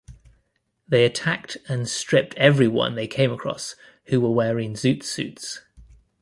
They 0.87 1.05
attacked 1.05 1.57
and 1.69 1.87
stripped 1.87 2.33
everyone 2.35 2.95
they 2.95 3.05
came 3.05 3.31
across 3.31 3.75
who 4.05 4.19
were 4.19 4.31
wearing 4.31 4.73
zoot 4.73 5.03
suits. 5.03 5.61